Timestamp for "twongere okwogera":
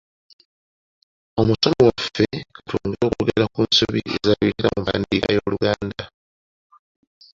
2.67-3.45